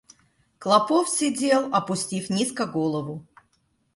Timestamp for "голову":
2.65-3.23